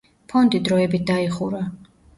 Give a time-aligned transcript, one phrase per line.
[0.31, 1.65] ფონდი დროებით დაიხურა.